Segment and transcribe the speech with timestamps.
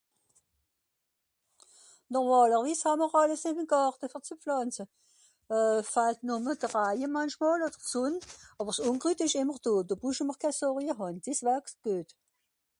[2.13, 4.83] nòrmàlerwiss hànner àlles ìm gàrte fer zu plàntze
[5.57, 8.15] euh fallt nò nù de raije mànchmòl d'sonn
[8.59, 12.09] àwer s'ùmkrüt esch ìmmer dò dò brüche mr keh sorje hàn des wächst geut